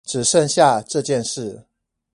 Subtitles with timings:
[0.03, 1.67] 只剩下這件事